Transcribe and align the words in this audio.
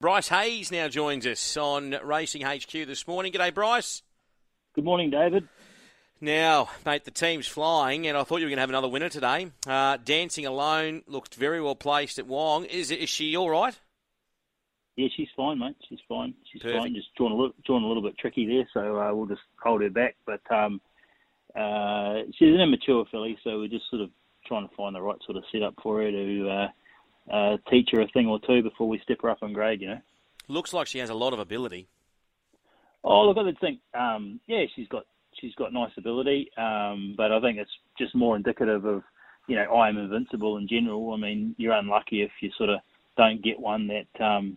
Bryce 0.00 0.28
Heys 0.28 0.70
now 0.70 0.86
joins 0.86 1.26
us 1.26 1.56
on 1.56 1.96
Racing 2.04 2.42
HQ 2.42 2.70
this 2.70 3.08
morning. 3.08 3.32
G'day, 3.32 3.52
Bryce. 3.52 4.02
Good 4.76 4.84
morning, 4.84 5.10
David. 5.10 5.48
Now, 6.20 6.68
mate, 6.86 7.04
the 7.04 7.10
team's 7.10 7.48
flying, 7.48 8.06
and 8.06 8.16
I 8.16 8.22
thought 8.22 8.36
you 8.36 8.46
were 8.46 8.50
going 8.50 8.58
to 8.58 8.62
have 8.62 8.70
another 8.70 8.86
winner 8.86 9.08
today. 9.08 9.50
Uh, 9.66 9.96
Dancing 9.96 10.46
Alone 10.46 11.02
looked 11.08 11.34
very 11.34 11.60
well 11.60 11.74
placed 11.74 12.20
at 12.20 12.28
Wyong. 12.28 12.66
Is 12.66 12.92
is 12.92 13.08
she 13.08 13.36
all 13.36 13.50
right? 13.50 13.76
Yeah, 14.94 15.08
she's 15.16 15.28
fine, 15.36 15.58
mate. 15.58 15.74
She's 15.88 15.98
fine. 16.08 16.32
She's 16.52 16.62
Perfect. 16.62 16.80
fine. 16.80 16.94
Just 16.94 17.12
drawn 17.16 17.32
a 17.32 17.34
little, 17.34 17.54
drawn 17.66 17.82
a 17.82 17.88
little 17.88 18.02
bit 18.02 18.16
tricky 18.18 18.46
there, 18.46 18.68
so 18.72 19.00
uh, 19.00 19.12
we'll 19.12 19.26
just 19.26 19.42
hold 19.60 19.82
her 19.82 19.90
back. 19.90 20.14
But 20.26 20.42
um, 20.48 20.80
uh, 21.56 22.22
she's 22.38 22.54
an 22.54 22.60
immature 22.60 23.04
filly, 23.10 23.36
so 23.42 23.58
we're 23.58 23.66
just 23.66 23.90
sort 23.90 24.02
of 24.02 24.10
trying 24.46 24.68
to 24.68 24.74
find 24.76 24.94
the 24.94 25.02
right 25.02 25.18
sort 25.26 25.38
of 25.38 25.44
setup 25.50 25.74
for 25.82 26.02
her 26.02 26.10
to 26.12 26.50
uh, 27.32 27.56
teach 27.70 27.90
her 27.92 28.00
a 28.00 28.08
thing 28.08 28.26
or 28.26 28.38
two 28.40 28.62
before 28.62 28.88
we 28.88 29.00
step 29.00 29.18
her 29.22 29.30
up 29.30 29.42
on 29.42 29.52
grade. 29.52 29.80
You 29.80 29.88
know. 29.88 30.00
Looks 30.48 30.72
like 30.72 30.86
she 30.86 30.98
has 30.98 31.10
a 31.10 31.14
lot 31.14 31.32
of 31.32 31.38
ability. 31.38 31.88
Oh, 33.04 33.26
look, 33.26 33.36
I 33.38 33.42
would 33.42 33.60
think, 33.60 33.80
um, 33.94 34.40
yeah, 34.46 34.64
she's 34.74 34.88
got 34.88 35.04
she's 35.40 35.54
got 35.54 35.72
nice 35.72 35.92
ability, 35.96 36.50
um, 36.56 37.14
but 37.16 37.30
I 37.30 37.40
think 37.40 37.58
it's 37.58 37.70
just 37.96 38.14
more 38.14 38.34
indicative 38.34 38.84
of, 38.84 39.02
you 39.46 39.54
know, 39.54 39.72
I 39.72 39.88
am 39.88 39.98
invincible 39.98 40.56
in 40.56 40.66
general. 40.66 41.12
I 41.12 41.16
mean, 41.16 41.54
you're 41.58 41.74
unlucky 41.74 42.22
if 42.22 42.30
you 42.40 42.50
sort 42.56 42.70
of 42.70 42.80
don't 43.16 43.42
get 43.42 43.60
one 43.60 43.88
that 43.88 44.24
um, 44.24 44.56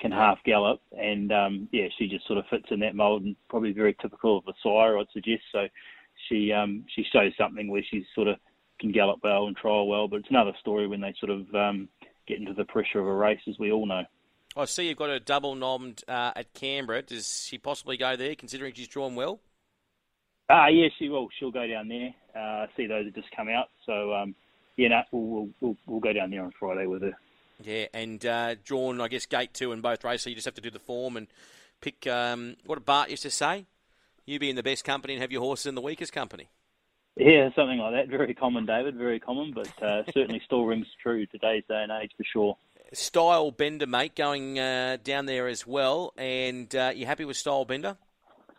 can 0.00 0.12
half 0.12 0.38
gallop, 0.44 0.80
and 0.98 1.30
um, 1.32 1.68
yeah, 1.72 1.88
she 1.98 2.08
just 2.08 2.26
sort 2.26 2.38
of 2.38 2.46
fits 2.48 2.66
in 2.70 2.80
that 2.80 2.94
mould 2.94 3.24
and 3.24 3.36
probably 3.48 3.72
very 3.72 3.94
typical 4.00 4.38
of 4.38 4.48
a 4.48 4.54
sire, 4.62 4.98
I'd 4.98 5.06
suggest. 5.12 5.42
So 5.52 5.66
she 6.28 6.52
um, 6.52 6.84
she 6.94 7.04
shows 7.12 7.32
something 7.36 7.70
where 7.70 7.84
she 7.90 8.06
sort 8.14 8.28
of 8.28 8.36
can 8.80 8.92
gallop 8.92 9.20
well 9.22 9.46
and 9.46 9.56
trial 9.56 9.86
well, 9.86 10.08
but 10.08 10.20
it's 10.20 10.30
another 10.30 10.52
story 10.60 10.86
when 10.86 11.00
they 11.00 11.14
sort 11.20 11.30
of 11.30 11.54
um, 11.54 11.88
get 12.26 12.38
into 12.38 12.54
the 12.54 12.64
pressure 12.64 13.00
of 13.00 13.06
a 13.06 13.14
race, 13.14 13.40
as 13.48 13.58
we 13.58 13.72
all 13.72 13.86
know. 13.86 14.04
I 14.56 14.66
see 14.66 14.88
you've 14.88 14.98
got 14.98 15.10
her 15.10 15.18
double 15.18 15.56
nommed 15.56 16.04
uh, 16.08 16.32
at 16.36 16.54
Canberra. 16.54 17.02
Does 17.02 17.44
she 17.48 17.58
possibly 17.58 17.96
go 17.96 18.16
there, 18.16 18.34
considering 18.34 18.72
she's 18.72 18.88
drawn 18.88 19.16
well? 19.16 19.40
Ah, 20.48 20.68
yeah, 20.68 20.88
she 20.98 21.08
will. 21.08 21.28
She'll 21.38 21.50
go 21.50 21.66
down 21.66 21.88
there. 21.88 22.14
Uh, 22.36 22.64
I 22.64 22.68
see 22.76 22.86
those 22.86 23.06
have 23.06 23.14
just 23.14 23.34
come 23.34 23.48
out, 23.48 23.68
so 23.86 24.12
um, 24.12 24.34
yeah, 24.76 24.88
no, 24.88 25.02
we'll, 25.12 25.22
we'll 25.22 25.48
we'll 25.60 25.76
we'll 25.86 26.00
go 26.00 26.12
down 26.12 26.30
there 26.30 26.44
on 26.44 26.52
Friday 26.58 26.86
with 26.86 27.02
her. 27.02 27.16
Yeah, 27.62 27.86
and 27.94 28.24
uh, 28.24 28.56
drawn, 28.64 29.00
I 29.00 29.08
guess, 29.08 29.26
gate 29.26 29.54
two 29.54 29.72
in 29.72 29.80
both 29.80 30.04
races. 30.04 30.24
So 30.24 30.30
you 30.30 30.36
just 30.36 30.44
have 30.44 30.54
to 30.54 30.60
do 30.60 30.70
the 30.70 30.78
form 30.78 31.16
and 31.16 31.28
pick. 31.80 32.06
Um, 32.06 32.56
what 32.66 32.76
did 32.76 32.84
Bart 32.84 33.10
used 33.10 33.22
to 33.22 33.30
say? 33.30 33.66
You 34.26 34.38
be 34.38 34.50
in 34.50 34.56
the 34.56 34.62
best 34.62 34.84
company 34.84 35.14
and 35.14 35.22
have 35.22 35.32
your 35.32 35.42
horses 35.42 35.66
in 35.66 35.74
the 35.74 35.80
weakest 35.80 36.12
company. 36.12 36.48
Yeah, 37.16 37.50
something 37.54 37.78
like 37.78 37.92
that. 37.92 38.08
Very 38.08 38.34
common, 38.34 38.66
David. 38.66 38.96
Very 38.96 39.20
common, 39.20 39.52
but 39.54 39.82
uh, 39.82 40.02
certainly 40.14 40.42
still 40.44 40.64
rings 40.64 40.86
true 41.02 41.26
today's 41.26 41.64
day 41.68 41.82
and 41.82 41.92
age 41.92 42.12
for 42.16 42.24
sure. 42.24 42.56
Style 42.92 43.50
Bender, 43.50 43.86
mate, 43.86 44.14
going 44.14 44.58
uh, 44.58 44.98
down 45.02 45.26
there 45.26 45.48
as 45.48 45.66
well. 45.66 46.12
And 46.16 46.74
uh, 46.74 46.92
you 46.94 47.06
happy 47.06 47.24
with 47.24 47.36
Style 47.36 47.64
Bender? 47.64 47.96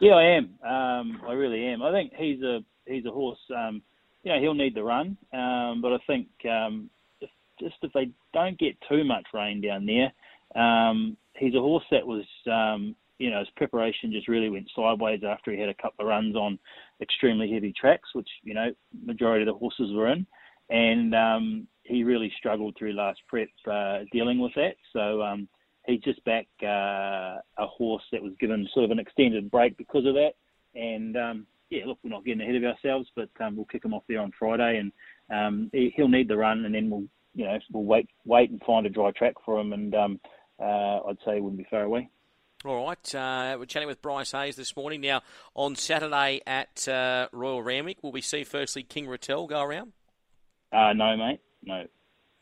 Yeah, 0.00 0.14
I 0.14 0.36
am. 0.36 0.58
Um, 0.62 1.22
I 1.26 1.32
really 1.32 1.66
am. 1.66 1.82
I 1.82 1.90
think 1.90 2.12
he's 2.16 2.42
a 2.42 2.60
he's 2.86 3.06
a 3.06 3.10
horse. 3.10 3.38
Um, 3.54 3.82
you 4.22 4.32
know, 4.32 4.40
he'll 4.40 4.54
need 4.54 4.74
the 4.74 4.82
run, 4.82 5.16
um, 5.32 5.80
but 5.80 5.92
I 5.92 5.98
think 6.06 6.28
um, 6.50 6.90
if, 7.20 7.30
just 7.60 7.76
if 7.82 7.92
they 7.92 8.10
don't 8.34 8.58
get 8.58 8.76
too 8.88 9.04
much 9.04 9.26
rain 9.32 9.60
down 9.60 9.86
there, 9.86 10.12
um, 10.60 11.16
he's 11.36 11.54
a 11.54 11.60
horse 11.60 11.84
that 11.90 12.06
was, 12.06 12.24
um, 12.50 12.96
you 13.18 13.30
know, 13.30 13.40
his 13.40 13.48
preparation 13.56 14.12
just 14.12 14.28
really 14.28 14.50
went 14.50 14.70
sideways 14.74 15.20
after 15.26 15.52
he 15.52 15.60
had 15.60 15.68
a 15.68 15.74
couple 15.74 16.04
of 16.04 16.08
runs 16.08 16.36
on 16.36 16.58
extremely 17.00 17.50
heavy 17.50 17.72
tracks, 17.72 18.08
which 18.14 18.28
you 18.42 18.54
know 18.54 18.72
majority 19.04 19.42
of 19.42 19.46
the 19.46 19.58
horses 19.58 19.92
were 19.94 20.12
in, 20.12 20.26
and 20.70 21.14
um, 21.14 21.66
he 21.84 22.04
really 22.04 22.32
struggled 22.36 22.76
through 22.78 22.92
last 22.92 23.20
prep 23.28 23.48
uh, 23.70 24.00
dealing 24.12 24.38
with 24.38 24.52
that. 24.54 24.76
So 24.92 25.22
um, 25.22 25.48
he's 25.86 26.02
just 26.02 26.22
back 26.24 26.46
uh, 26.62 27.38
a 27.58 27.66
horse 27.66 28.02
that 28.12 28.22
was 28.22 28.32
given 28.40 28.68
sort 28.72 28.84
of 28.84 28.90
an 28.90 28.98
extended 28.98 29.50
break 29.50 29.76
because 29.76 30.04
of 30.06 30.14
that. 30.14 30.32
And 30.74 31.16
um, 31.16 31.46
yeah, 31.70 31.84
look, 31.86 31.98
we're 32.02 32.10
not 32.10 32.24
getting 32.24 32.42
ahead 32.42 32.56
of 32.56 32.64
ourselves, 32.64 33.08
but 33.16 33.30
um, 33.40 33.56
we'll 33.56 33.66
kick 33.66 33.84
him 33.84 33.94
off 33.94 34.04
there 34.08 34.20
on 34.20 34.32
Friday, 34.38 34.78
and 34.78 34.92
um, 35.30 35.70
he, 35.72 35.92
he'll 35.96 36.08
need 36.08 36.28
the 36.28 36.36
run, 36.36 36.64
and 36.64 36.74
then 36.74 36.90
we'll 36.90 37.04
you 37.34 37.44
know 37.44 37.58
we'll 37.72 37.84
wait 37.84 38.08
wait 38.24 38.50
and 38.50 38.60
find 38.66 38.86
a 38.86 38.90
dry 38.90 39.10
track 39.12 39.34
for 39.44 39.60
him, 39.60 39.72
and 39.72 39.94
um, 39.94 40.20
uh, 40.60 41.00
I'd 41.08 41.18
say 41.24 41.36
he 41.36 41.40
wouldn't 41.40 41.58
be 41.58 41.66
far 41.70 41.82
away. 41.82 42.08
All 42.64 42.86
right, 42.86 43.14
uh, 43.14 43.56
we're 43.58 43.66
chatting 43.66 43.86
with 43.86 44.00
Bryce 44.00 44.32
Heys 44.32 44.56
this 44.56 44.74
morning. 44.74 45.02
Now, 45.02 45.20
on 45.54 45.76
Saturday 45.76 46.40
at 46.46 46.88
uh, 46.88 47.28
Royal 47.30 47.62
Randwick, 47.62 48.02
will 48.02 48.12
we 48.12 48.22
see 48.22 48.44
firstly 48.44 48.82
King 48.82 49.06
Rattel 49.06 49.46
go 49.46 49.60
around? 49.60 49.92
Uh, 50.72 50.94
no, 50.94 51.16
mate, 51.16 51.40
no. 51.62 51.84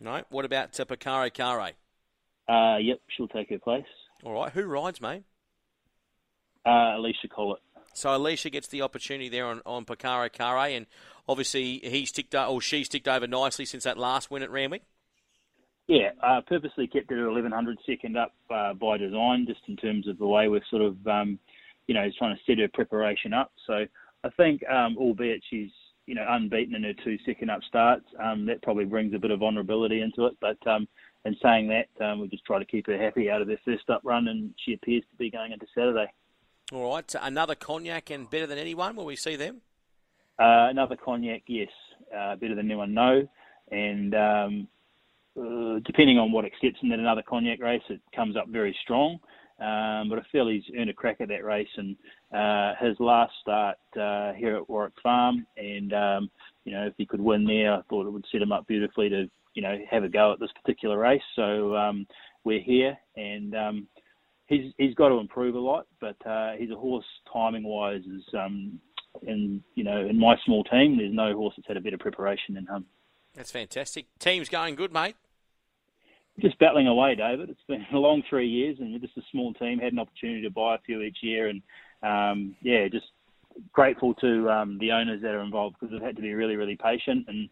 No. 0.00 0.22
What 0.30 0.44
about 0.44 0.78
uh, 0.78 0.84
Picaro 0.84 1.32
Care? 1.34 1.60
Uh, 1.60 2.76
yep, 2.78 3.00
she'll 3.08 3.28
take 3.28 3.50
her 3.50 3.58
place. 3.58 3.84
All 4.22 4.32
right, 4.32 4.52
who 4.52 4.64
rides, 4.64 5.00
mate? 5.00 5.24
Uh, 6.64 6.96
Alysha 6.96 7.28
Collett. 7.28 7.60
So 7.92 8.08
Alysha 8.10 8.50
gets 8.50 8.68
the 8.68 8.82
opportunity 8.82 9.28
there 9.28 9.46
on, 9.46 9.62
on 9.66 9.84
Picaro 9.84 10.32
Care, 10.32 10.56
and 10.56 10.86
obviously 11.28 11.80
he's 11.82 12.12
ticked 12.12 12.34
or 12.36 12.60
she's 12.60 12.88
ticked 12.88 13.08
over 13.08 13.26
nicely 13.26 13.64
since 13.64 13.84
that 13.84 13.98
last 13.98 14.30
win 14.30 14.42
at 14.44 14.50
Randwick. 14.50 14.82
Yeah, 15.86 16.10
uh, 16.22 16.40
purposely 16.46 16.86
kept 16.86 17.10
it 17.10 17.18
at 17.18 17.26
1100 17.26 17.78
second 17.86 18.16
up 18.16 18.32
uh, 18.50 18.72
by 18.72 18.96
design, 18.96 19.44
just 19.46 19.60
in 19.68 19.76
terms 19.76 20.08
of 20.08 20.18
the 20.18 20.26
way 20.26 20.48
we're 20.48 20.64
sort 20.70 20.82
of, 20.82 21.06
um, 21.06 21.38
you 21.86 21.94
know, 21.94 22.08
trying 22.18 22.34
to 22.34 22.42
set 22.46 22.58
her 22.58 22.68
preparation 22.72 23.34
up. 23.34 23.52
So 23.66 23.84
I 24.24 24.28
think, 24.30 24.62
um, 24.68 24.96
albeit 24.96 25.42
she's, 25.50 25.70
you 26.06 26.14
know, 26.14 26.24
unbeaten 26.26 26.74
in 26.74 26.84
her 26.84 26.94
two 27.04 27.18
second 27.26 27.50
up 27.50 27.60
starts, 27.68 28.06
um, 28.22 28.46
that 28.46 28.62
probably 28.62 28.86
brings 28.86 29.14
a 29.14 29.18
bit 29.18 29.30
of 29.30 29.40
vulnerability 29.40 30.00
into 30.00 30.24
it. 30.24 30.34
But 30.40 30.66
um, 30.66 30.88
in 31.26 31.36
saying 31.42 31.68
that, 31.68 32.04
um, 32.04 32.20
we 32.20 32.28
just 32.28 32.46
try 32.46 32.58
to 32.58 32.64
keep 32.64 32.86
her 32.86 32.98
happy 32.98 33.30
out 33.30 33.42
of 33.42 33.48
her 33.48 33.58
first 33.64 33.90
up 33.90 34.00
run, 34.04 34.28
and 34.28 34.54
she 34.64 34.72
appears 34.72 35.02
to 35.10 35.16
be 35.18 35.30
going 35.30 35.52
into 35.52 35.66
Saturday. 35.74 36.10
All 36.72 36.94
right, 36.94 37.14
another 37.20 37.54
cognac 37.54 38.10
and 38.10 38.28
better 38.30 38.46
than 38.46 38.56
anyone. 38.56 38.96
Will 38.96 39.04
we 39.04 39.16
see 39.16 39.36
them? 39.36 39.60
Uh, 40.38 40.68
another 40.70 40.96
cognac, 40.96 41.42
yes, 41.46 41.68
uh, 42.16 42.36
better 42.36 42.54
than 42.54 42.66
anyone, 42.70 42.94
no. 42.94 43.28
And 43.70 44.14
um, 44.14 44.68
uh, 45.38 45.80
depending 45.84 46.18
on 46.18 46.32
what 46.32 46.44
accepts 46.44 46.78
in 46.82 46.88
that 46.90 46.98
another 46.98 47.22
cognac 47.22 47.60
race, 47.60 47.82
it 47.88 48.00
comes 48.14 48.36
up 48.36 48.48
very 48.48 48.76
strong. 48.82 49.18
Um, 49.60 50.08
but 50.08 50.18
I 50.18 50.22
feel 50.32 50.48
he's 50.48 50.64
earned 50.76 50.90
a 50.90 50.94
crack 50.94 51.20
at 51.20 51.28
that 51.28 51.44
race, 51.44 51.68
and 51.76 51.96
uh, 52.34 52.74
his 52.80 52.98
last 52.98 53.32
start 53.40 53.76
uh, 53.96 54.32
here 54.32 54.56
at 54.56 54.68
Warwick 54.68 54.94
Farm, 55.00 55.46
and 55.56 55.92
um, 55.92 56.30
you 56.64 56.72
know 56.72 56.86
if 56.86 56.94
he 56.96 57.06
could 57.06 57.20
win 57.20 57.44
there, 57.44 57.72
I 57.72 57.82
thought 57.88 58.06
it 58.06 58.10
would 58.10 58.26
set 58.32 58.42
him 58.42 58.50
up 58.50 58.66
beautifully 58.66 59.08
to 59.10 59.30
you 59.54 59.62
know 59.62 59.78
have 59.88 60.02
a 60.02 60.08
go 60.08 60.32
at 60.32 60.40
this 60.40 60.50
particular 60.60 60.98
race. 60.98 61.22
So 61.36 61.76
um, 61.76 62.04
we're 62.42 62.62
here, 62.62 62.98
and 63.16 63.54
um, 63.54 63.88
he's 64.46 64.72
he's 64.76 64.94
got 64.94 65.10
to 65.10 65.18
improve 65.18 65.54
a 65.54 65.60
lot, 65.60 65.86
but 66.00 66.16
uh, 66.26 66.52
he's 66.58 66.72
a 66.72 66.76
horse 66.76 67.06
timing 67.32 67.64
wise 67.64 68.02
is 68.02 68.24
um, 68.36 68.80
in 69.22 69.62
you 69.76 69.84
know 69.84 70.04
in 70.04 70.18
my 70.18 70.34
small 70.44 70.64
team, 70.64 70.96
there's 70.96 71.14
no 71.14 71.32
horse 71.34 71.54
that's 71.56 71.68
had 71.68 71.76
a 71.76 71.80
better 71.80 71.98
preparation 71.98 72.56
than 72.56 72.66
him. 72.66 72.86
That's 73.34 73.52
fantastic. 73.52 74.06
Team's 74.18 74.48
going 74.48 74.74
good, 74.74 74.92
mate. 74.92 75.16
Just 76.40 76.58
battling 76.58 76.88
away, 76.88 77.14
David. 77.14 77.48
It's 77.48 77.60
been 77.68 77.86
a 77.92 77.98
long 77.98 78.22
three 78.28 78.48
years, 78.48 78.78
and 78.80 79.00
just 79.00 79.16
a 79.16 79.22
small 79.30 79.54
team. 79.54 79.78
Had 79.78 79.92
an 79.92 80.00
opportunity 80.00 80.42
to 80.42 80.50
buy 80.50 80.74
a 80.74 80.80
few 80.84 81.00
each 81.02 81.18
year, 81.22 81.48
and 81.48 81.62
um, 82.02 82.56
yeah, 82.60 82.88
just 82.88 83.06
grateful 83.72 84.14
to 84.14 84.50
um, 84.50 84.78
the 84.80 84.90
owners 84.90 85.22
that 85.22 85.30
are 85.30 85.42
involved 85.42 85.76
because 85.78 85.92
they've 85.92 86.04
had 86.04 86.16
to 86.16 86.22
be 86.22 86.34
really, 86.34 86.56
really 86.56 86.76
patient. 86.76 87.26
And 87.28 87.48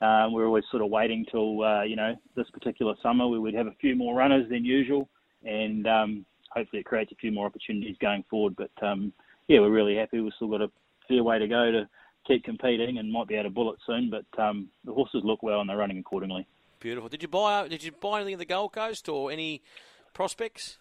um, 0.00 0.32
we're 0.32 0.46
always 0.46 0.64
sort 0.70 0.82
of 0.82 0.90
waiting 0.90 1.26
till 1.30 1.62
uh, 1.62 1.82
you 1.82 1.94
know 1.94 2.14
this 2.34 2.48
particular 2.50 2.94
summer 3.02 3.28
we 3.28 3.38
would 3.38 3.54
have 3.54 3.66
a 3.66 3.74
few 3.80 3.94
more 3.94 4.14
runners 4.14 4.48
than 4.48 4.64
usual, 4.64 5.10
and 5.44 5.86
um, 5.86 6.26
hopefully 6.50 6.80
it 6.80 6.86
creates 6.86 7.12
a 7.12 7.16
few 7.16 7.32
more 7.32 7.46
opportunities 7.46 7.96
going 8.00 8.24
forward. 8.30 8.56
But 8.56 8.86
um, 8.86 9.12
yeah, 9.48 9.60
we're 9.60 9.70
really 9.70 9.96
happy. 9.96 10.20
We've 10.20 10.32
still 10.36 10.48
got 10.48 10.62
a 10.62 10.70
fair 11.06 11.22
way 11.22 11.38
to 11.38 11.48
go 11.48 11.70
to 11.70 11.86
keep 12.26 12.44
competing, 12.44 12.96
and 12.96 13.12
might 13.12 13.28
be 13.28 13.34
able 13.34 13.44
to 13.44 13.50
bullet 13.50 13.78
soon. 13.86 14.10
But 14.10 14.42
um, 14.42 14.68
the 14.86 14.92
horses 14.92 15.20
look 15.22 15.42
well, 15.42 15.60
and 15.60 15.68
they're 15.68 15.76
running 15.76 15.98
accordingly. 15.98 16.46
Beautiful. 16.82 17.08
Did 17.08 17.22
you 17.22 17.28
buy? 17.28 17.68
Did 17.68 17.84
you 17.84 17.92
buy 17.92 18.16
anything 18.16 18.34
at 18.34 18.40
the 18.40 18.44
Gold 18.44 18.72
Coast 18.72 19.08
or 19.08 19.30
any 19.30 19.62
prospects? 20.14 20.78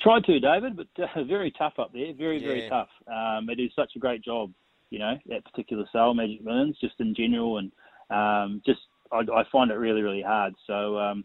Tried 0.00 0.24
to, 0.24 0.38
David, 0.38 0.76
but 0.76 0.86
uh, 1.02 1.24
very 1.28 1.50
tough 1.58 1.74
up 1.78 1.92
there. 1.92 2.14
Very, 2.14 2.40
Yeah. 2.40 2.46
very 2.46 2.68
tough. 2.68 2.88
Um, 3.12 3.46
they 3.46 3.56
do 3.56 3.68
such 3.74 3.92
a 3.96 3.98
great 3.98 4.22
job, 4.22 4.52
you 4.90 5.00
know, 5.00 5.14
that 5.26 5.44
particular 5.44 5.86
sale, 5.92 6.14
Magic 6.14 6.44
Millions, 6.44 6.76
just 6.80 6.94
in 7.00 7.14
general, 7.16 7.58
and 7.58 7.72
um, 8.10 8.62
just 8.64 8.80
I, 9.10 9.18
I 9.18 9.42
find 9.50 9.72
it 9.72 9.74
really, 9.74 10.02
really 10.02 10.22
hard. 10.22 10.54
So 10.68 10.98
um, 10.98 11.24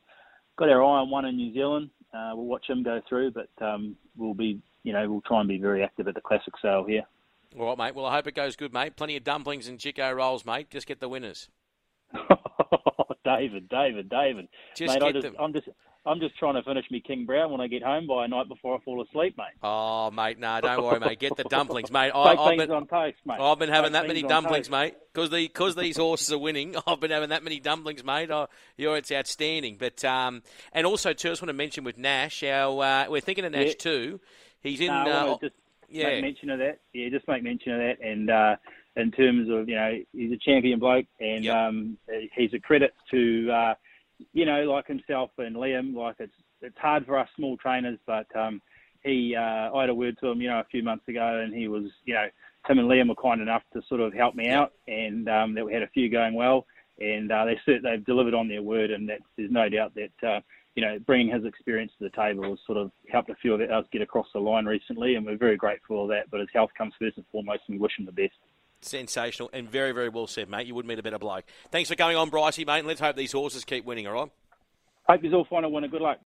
got 0.57 0.69
our 0.69 0.83
eye 0.83 0.99
on 1.01 1.11
one 1.11 1.25
in 1.25 1.35
New 1.35 1.53
Zealand. 1.53 1.91
Uh, 2.11 2.31
we'll 2.33 2.45
watch 2.47 2.67
him 2.67 2.81
go 2.81 3.01
through, 3.07 3.31
but 3.31 3.49
um, 3.61 3.95
we'll 4.17 4.33
be, 4.33 4.59
you 4.81 4.91
know, 4.91 5.07
we'll 5.07 5.21
try 5.21 5.39
and 5.39 5.47
be 5.47 5.59
very 5.59 5.83
active 5.83 6.07
at 6.07 6.15
the 6.15 6.21
classic 6.21 6.53
sale 6.59 6.83
here. 6.83 7.03
All 7.59 7.67
right, 7.67 7.77
mate. 7.77 7.95
Well, 7.95 8.07
I 8.07 8.15
hope 8.15 8.25
it 8.25 8.33
goes 8.33 8.55
good, 8.55 8.73
mate. 8.73 8.95
Plenty 8.95 9.17
of 9.17 9.23
dumplings 9.23 9.67
and 9.67 9.77
Chiko 9.77 10.15
rolls, 10.15 10.45
mate. 10.45 10.71
Just 10.71 10.87
get 10.87 10.99
the 10.99 11.09
winners. 11.09 11.47
David, 13.39 13.69
David, 13.69 14.09
David. 14.09 14.47
Just 14.75 14.93
mate, 14.93 14.99
get 14.99 15.07
I 15.07 15.11
just, 15.11 15.23
them. 15.23 15.35
I'm 15.39 15.53
just, 15.53 15.69
I'm 16.05 16.19
just 16.19 16.37
trying 16.37 16.55
to 16.55 16.63
finish 16.63 16.85
me 16.89 17.01
King 17.01 17.25
Brown 17.25 17.51
when 17.51 17.61
I 17.61 17.67
get 17.67 17.83
home 17.83 18.07
by 18.07 18.25
a 18.25 18.27
night 18.27 18.47
before 18.47 18.75
I 18.75 18.79
fall 18.83 19.01
asleep, 19.03 19.37
mate. 19.37 19.47
Oh, 19.61 20.09
mate, 20.11 20.39
no, 20.39 20.59
don't 20.61 20.83
worry, 20.83 20.99
mate. 20.99 21.19
Get 21.19 21.35
the 21.35 21.43
dumplings, 21.43 21.91
mate. 21.91 22.11
I, 22.15 22.35
I've 22.35 22.57
been, 22.57 22.71
on 22.71 22.87
toast, 22.87 23.17
mate. 23.25 23.39
I've 23.39 23.59
been 23.59 23.69
having 23.69 23.91
that 23.91 24.07
many 24.07 24.23
dumplings, 24.23 24.67
toast. 24.67 24.71
mate. 24.71 24.95
Because 25.13 25.29
the, 25.29 25.47
cause 25.49 25.75
these 25.75 25.97
horses 25.97 26.31
are 26.31 26.37
winning, 26.37 26.75
I've 26.87 26.99
been 26.99 27.11
having 27.11 27.29
that 27.29 27.43
many 27.43 27.59
dumplings, 27.59 28.03
mate. 28.03 28.31
Oh, 28.31 28.47
you 28.77 28.87
know, 28.87 28.93
it's 28.93 29.11
outstanding. 29.11 29.77
But 29.77 30.03
um, 30.05 30.41
and 30.71 30.87
also 30.87 31.13
too, 31.13 31.29
I 31.29 31.31
just 31.31 31.41
want 31.41 31.49
to 31.49 31.53
mention 31.53 31.83
with 31.83 31.97
Nash, 31.97 32.43
our 32.43 32.83
uh, 32.83 33.09
we're 33.09 33.21
thinking 33.21 33.45
of 33.45 33.51
Nash 33.51 33.67
Yeah. 33.67 33.73
too. 33.77 34.19
He's 34.61 34.79
in. 34.79 34.87
No, 34.87 35.33
uh, 35.33 35.37
just 35.41 35.55
yeah. 35.89 36.05
make 36.05 36.21
mention 36.23 36.49
of 36.49 36.59
that. 36.59 36.79
Yeah, 36.93 37.09
just 37.09 37.27
make 37.27 37.43
mention 37.43 37.73
of 37.73 37.79
that. 37.79 38.01
And 38.01 38.29
uh, 38.29 38.55
in 38.99 39.11
terms 39.11 39.49
of, 39.49 39.69
you 39.69 39.75
know, 39.75 39.97
he's 40.13 40.31
a 40.31 40.37
champion 40.37 40.79
bloke, 40.79 41.05
and 41.19 41.45
Yep. 41.45 41.55
um, 41.55 41.97
he's 42.35 42.53
a 42.53 42.59
credit 42.59 42.93
to, 43.11 43.49
uh, 43.51 43.75
you 44.33 44.45
know, 44.45 44.63
like 44.69 44.87
himself 44.87 45.31
and 45.37 45.55
Liam. 45.55 45.95
Like 45.95 46.17
it's 46.19 46.33
it's 46.61 46.77
hard 46.77 47.05
for 47.05 47.17
us 47.17 47.29
small 47.35 47.55
trainers, 47.57 47.97
but 48.05 48.27
um, 48.35 48.61
he, 49.03 49.35
uh, 49.35 49.73
I 49.73 49.81
had 49.81 49.89
a 49.89 49.95
word 49.95 50.17
to 50.19 50.27
him, 50.27 50.41
you 50.41 50.49
know, 50.49 50.59
a 50.59 50.65
few 50.65 50.83
months 50.83 51.07
ago, 51.07 51.39
and 51.43 51.53
he 51.53 51.67
was, 51.69 51.85
you 52.03 52.13
know, 52.13 52.27
him 52.67 52.79
and 52.79 52.89
Liam 52.89 53.07
were 53.07 53.15
kind 53.15 53.41
enough 53.41 53.63
to 53.73 53.81
sort 53.87 54.01
of 54.01 54.13
help 54.13 54.35
me 54.35 54.45
Yep. 54.45 54.55
out, 54.57 54.73
and 54.87 55.29
um, 55.29 55.53
that 55.55 55.65
we 55.65 55.73
had 55.73 55.83
a 55.83 55.87
few 55.87 56.09
going 56.09 56.33
well, 56.33 56.65
and 56.99 57.31
uh, 57.31 57.45
they 57.45 57.57
they've 57.81 58.05
delivered 58.05 58.33
on 58.33 58.47
their 58.47 58.61
word, 58.61 58.91
and 58.91 59.07
that 59.09 59.19
there's 59.37 59.51
no 59.51 59.69
doubt 59.69 59.93
that. 59.95 60.27
Uh, 60.27 60.41
you 60.75 60.85
know, 60.85 60.99
bringing 60.99 61.33
his 61.33 61.43
experience 61.43 61.91
to 61.97 62.05
the 62.05 62.15
table 62.15 62.43
has 62.51 62.59
sort 62.65 62.77
of 62.77 62.91
helped 63.11 63.29
a 63.29 63.35
few 63.35 63.53
of 63.53 63.59
us 63.59 63.85
get 63.91 64.01
across 64.01 64.27
the 64.33 64.39
line 64.39 64.65
recently, 64.65 65.15
and 65.15 65.25
we're 65.25 65.35
very 65.35 65.57
grateful 65.57 66.05
for 66.05 66.07
that. 66.07 66.29
But 66.31 66.39
his 66.39 66.47
health 66.53 66.69
comes 66.77 66.93
first 66.97 67.17
and 67.17 67.25
foremost, 67.33 67.63
and 67.67 67.75
we 67.75 67.81
wish 67.81 67.97
him 67.99 68.05
the 68.05 68.13
best. 68.13 68.35
Sensational 68.81 69.49
and 69.53 69.69
very, 69.69 69.91
very 69.91 70.09
well 70.09 70.27
said, 70.27 70.49
mate. 70.49 70.65
You 70.65 70.75
wouldn't 70.75 70.89
meet 70.89 70.99
a 70.99 71.03
better 71.03 71.19
bloke. 71.19 71.45
Thanks 71.71 71.89
for 71.89 71.95
coming 71.95 72.17
on, 72.17 72.31
Brycey, 72.31 72.65
mate. 72.65 72.79
And 72.79 72.87
let's 72.87 72.99
hope 72.99 73.15
these 73.15 73.31
horses 73.31 73.63
keep 73.65 73.85
winning, 73.85 74.07
all 74.07 74.13
right? 74.13 74.31
Hope 75.07 75.23
you 75.23 75.33
all 75.33 75.45
find 75.45 75.65
a 75.65 75.69
winner. 75.69 75.87
Good 75.87 76.01
luck. 76.01 76.17